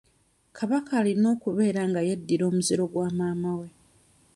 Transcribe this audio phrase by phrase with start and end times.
[0.57, 3.67] Kabaka alina kubeera nga yeddira muziro gwa maama we.